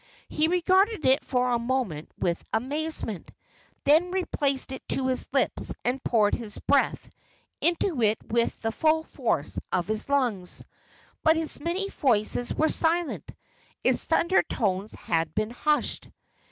He 0.29 0.47
regarded 0.47 1.05
it 1.05 1.23
for 1.23 1.51
a 1.51 1.59
moment 1.59 2.09
with 2.17 2.43
amazement, 2.51 3.29
then 3.83 4.09
replaced 4.09 4.71
it 4.71 4.81
to 4.89 5.05
his 5.09 5.27
lips 5.31 5.75
and 5.85 6.03
poured 6.03 6.33
his 6.33 6.57
breath 6.57 7.07
into 7.61 8.01
it 8.01 8.17
with 8.25 8.59
the 8.63 8.71
full 8.71 9.03
force 9.03 9.59
of 9.71 9.85
his 9.87 10.09
lungs; 10.09 10.65
but 11.21 11.37
its 11.37 11.59
many 11.59 11.87
voices 11.89 12.51
were 12.51 12.67
silent; 12.69 13.31
its 13.83 14.05
thunder 14.05 14.41
tones 14.41 14.93
had 14.95 15.35
been 15.35 15.51
hushed. 15.51 16.09